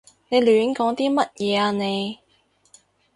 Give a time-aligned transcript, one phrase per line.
[0.29, 2.17] 你亂講啲乜嘢啊你？